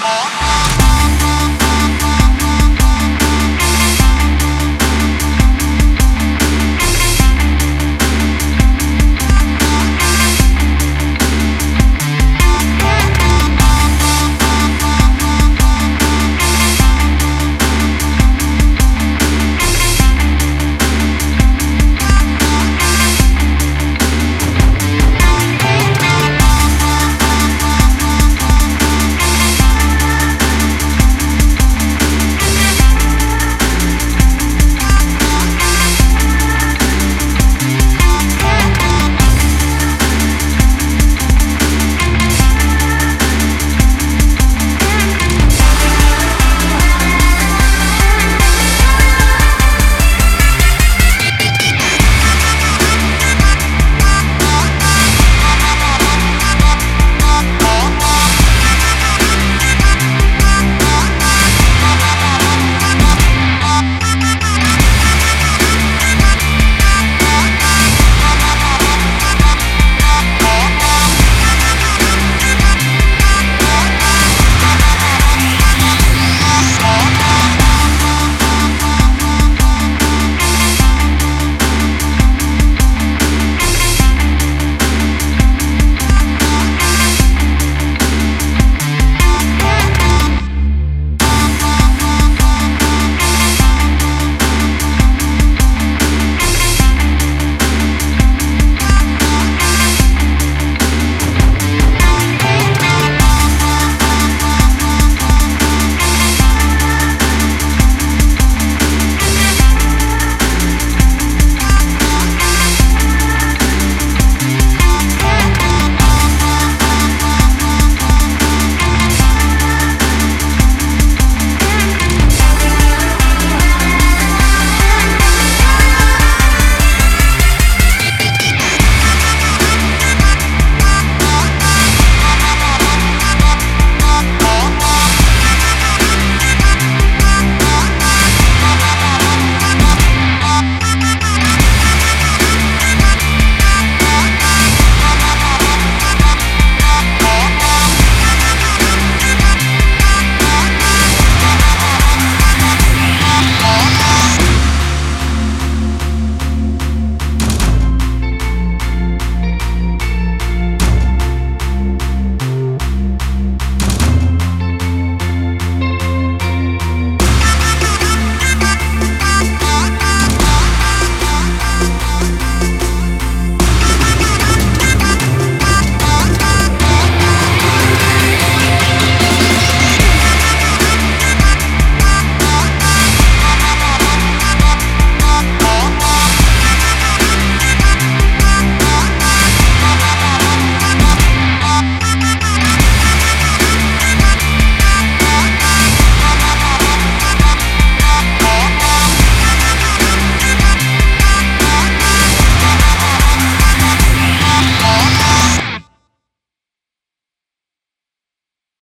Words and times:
More. 0.00 0.47